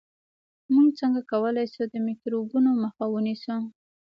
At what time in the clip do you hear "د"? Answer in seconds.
1.93-1.95